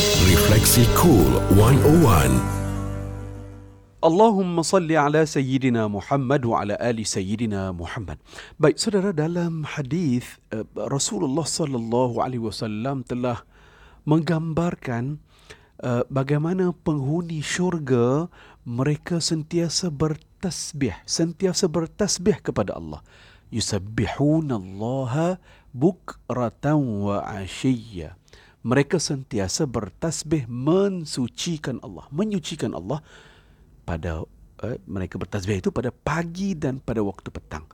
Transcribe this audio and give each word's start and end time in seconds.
Refleksi 0.00 0.88
Cool 0.96 1.28
101. 1.60 2.32
Allahumma 4.00 4.64
salli 4.64 4.96
ala 4.96 5.28
Sayyidina 5.28 5.92
Muhammad 5.92 6.40
wa 6.48 6.64
ala 6.64 6.72
ali 6.80 7.04
Sayyidina 7.04 7.76
Muhammad. 7.76 8.16
Baik, 8.56 8.80
saudara 8.80 9.12
dalam 9.12 9.60
hadis 9.68 10.40
uh, 10.56 10.64
Rasulullah 10.88 11.44
sallallahu 11.44 12.16
alaihi 12.16 12.40
wasallam 12.40 13.04
telah 13.04 13.44
menggambarkan 14.08 15.20
uh, 15.84 16.08
bagaimana 16.08 16.72
penghuni 16.80 17.44
syurga 17.44 18.32
mereka 18.64 19.20
sentiasa 19.20 19.92
bertasbih, 19.92 20.96
sentiasa 21.04 21.68
bertasbih 21.68 22.40
kepada 22.40 22.72
Allah. 22.80 23.04
Yusabbihuna 23.52 24.56
Allah 24.56 25.36
bukratan 25.76 27.04
wa 27.04 27.20
ashiyya. 27.20 28.16
Mereka 28.60 29.00
sentiasa 29.00 29.64
bertasbih 29.64 30.44
mensucikan 30.44 31.80
Allah, 31.80 32.04
menyucikan 32.12 32.76
Allah 32.76 33.00
pada 33.88 34.24
eh, 34.62 34.76
mereka 34.84 35.16
bertasbih 35.16 35.64
itu 35.64 35.72
pada 35.72 35.88
pagi 35.88 36.52
dan 36.52 36.78
pada 36.78 37.00
waktu 37.00 37.32
petang. 37.32 37.64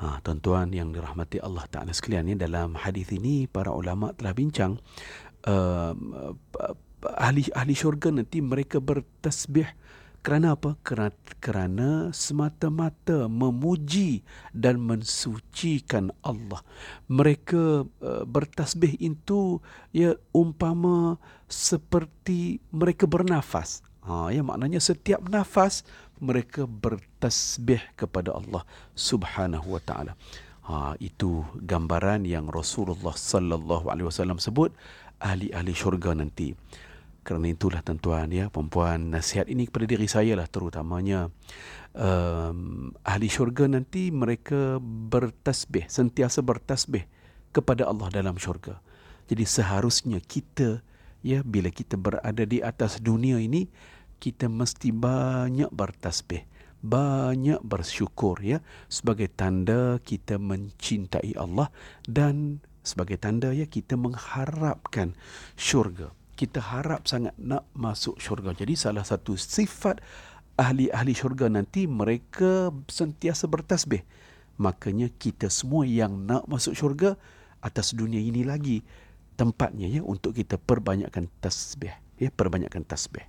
Ha, 0.00 0.16
tuan-tuan 0.24 0.72
yang 0.72 0.96
dirahmati 0.96 1.44
Allah 1.44 1.68
Taala 1.68 1.92
sekalian 1.92 2.32
ni 2.32 2.34
dalam 2.38 2.72
hadis 2.72 3.12
ini 3.12 3.44
para 3.44 3.68
ulama 3.68 4.16
telah 4.16 4.32
bincang 4.32 4.80
uh, 5.44 5.92
ahli 7.20 7.48
ahli 7.52 7.74
syurga 7.76 8.08
nanti 8.08 8.40
mereka 8.40 8.80
bertasbih 8.80 9.68
kerana 10.20 10.52
apa? 10.52 10.76
Kerana, 10.84 11.16
kerana 11.40 11.90
semata-mata 12.12 13.24
memuji 13.26 14.20
dan 14.52 14.76
mensucikan 14.84 16.12
Allah. 16.20 16.60
Mereka 17.08 17.88
uh, 17.88 18.24
bertasbih 18.28 19.00
itu 19.00 19.64
ya 19.96 20.16
umpama 20.36 21.16
seperti 21.48 22.60
mereka 22.68 23.08
bernafas. 23.08 23.80
Ha, 24.04 24.32
ya 24.32 24.40
maknanya 24.40 24.80
setiap 24.80 25.20
nafas 25.28 25.84
mereka 26.20 26.64
bertasbih 26.64 27.80
kepada 27.96 28.32
Allah 28.32 28.64
Subhanahu 28.96 29.76
wa 29.76 29.80
taala. 29.80 30.16
Ha, 30.68 30.96
itu 31.00 31.44
gambaran 31.56 32.28
yang 32.28 32.48
Rasulullah 32.48 33.12
sallallahu 33.16 33.88
alaihi 33.88 34.08
wasallam 34.08 34.40
sebut 34.40 34.72
ahli-ahli 35.20 35.72
syurga 35.76 36.16
nanti. 36.16 36.56
Kerana 37.20 37.52
itulah 37.52 37.84
tuan-tuan 37.84 38.32
ya, 38.32 38.48
perempuan 38.48 39.12
nasihat 39.12 39.46
ini 39.46 39.68
kepada 39.68 39.84
diri 39.84 40.08
saya 40.08 40.32
lah 40.34 40.48
terutamanya 40.48 41.28
um, 41.92 42.90
ahli 43.04 43.28
syurga 43.28 43.68
nanti 43.68 44.08
mereka 44.08 44.80
bertasbih, 44.82 45.84
sentiasa 45.86 46.40
bertasbih 46.40 47.04
kepada 47.52 47.86
Allah 47.86 48.08
dalam 48.08 48.40
syurga. 48.40 48.80
Jadi 49.28 49.44
seharusnya 49.46 50.18
kita 50.24 50.80
ya 51.20 51.44
bila 51.44 51.68
kita 51.68 52.00
berada 52.00 52.44
di 52.48 52.64
atas 52.64 52.98
dunia 52.98 53.36
ini 53.36 53.68
kita 54.20 54.48
mesti 54.48 54.92
banyak 54.92 55.68
bertasbih 55.72 56.48
banyak 56.80 57.60
bersyukur 57.60 58.40
ya 58.40 58.64
sebagai 58.88 59.28
tanda 59.28 60.00
kita 60.00 60.40
mencintai 60.40 61.36
Allah 61.36 61.68
dan 62.08 62.64
sebagai 62.80 63.20
tanda 63.20 63.52
ya 63.52 63.68
kita 63.68 64.00
mengharapkan 64.00 65.12
syurga 65.60 66.08
kita 66.40 66.64
harap 66.64 67.04
sangat 67.04 67.36
nak 67.36 67.68
masuk 67.76 68.16
syurga 68.16 68.56
jadi 68.56 68.72
salah 68.72 69.04
satu 69.04 69.36
sifat 69.36 70.00
ahli-ahli 70.56 71.12
syurga 71.12 71.52
nanti 71.52 71.84
mereka 71.84 72.72
sentiasa 72.88 73.44
bertasbih 73.44 74.00
makanya 74.56 75.12
kita 75.12 75.52
semua 75.52 75.84
yang 75.84 76.24
nak 76.24 76.48
masuk 76.48 76.72
syurga 76.72 77.20
atas 77.60 77.92
dunia 77.92 78.24
ini 78.24 78.40
lagi 78.40 78.80
tempatnya 79.36 79.84
ya 79.84 80.00
untuk 80.00 80.32
kita 80.32 80.56
perbanyakkan 80.56 81.28
tasbih 81.44 81.92
ya 82.20 82.28
perbanyakkan 82.28 82.84
tasbih. 82.84 83.24